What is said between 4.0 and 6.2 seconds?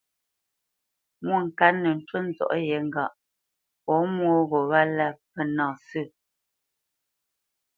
mwô gho wálā mpfə́ nâ sə̂.